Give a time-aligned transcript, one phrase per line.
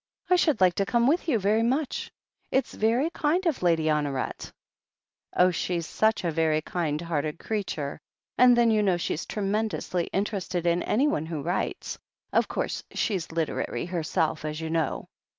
[0.31, 2.11] "I should like to come with you very much.
[2.49, 4.51] It's very kind of Lady Honoret."
[5.35, 7.99] "Oh, she's such a very kind hearted creature.
[8.35, 11.99] And then you know she's tremendously interested in anyone who writes—
[12.33, 15.07] of course, she's literary herself, as you know."